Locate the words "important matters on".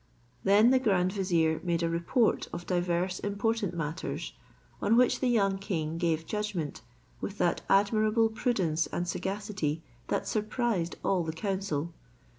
3.19-4.97